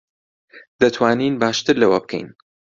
[0.81, 2.27] دەتوانین باشتر لەوە بکەین.